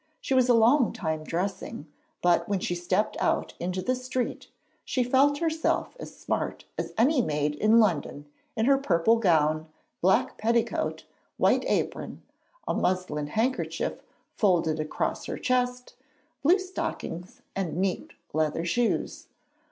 [0.19, 1.85] She was a long time dressing,
[2.23, 4.47] but when she stepped out into the street,
[4.83, 8.25] she felt herself as smart as any maid in London
[8.55, 9.67] in her purple gown,
[10.01, 11.05] black petticoat,
[11.37, 12.23] white apron,
[12.67, 14.01] a muslin handkerchief
[14.33, 15.93] folded across her chest,
[16.41, 19.27] blue stockings, and neat leather shoes.